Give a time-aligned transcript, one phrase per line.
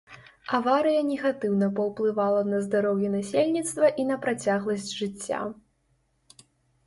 [0.57, 5.41] Аварыя негатыўна паўплывала на здароўе насельніцтва і на працягласць жыцця.